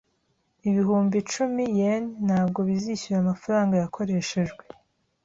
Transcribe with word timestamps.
Ibihumbi 0.69 1.15
icumi 1.23 1.63
yen 1.79 2.03
ntabwo 2.25 2.59
bizishyura 2.67 3.17
amafaranga 3.21 3.73
yakoreshejwe. 3.83 4.63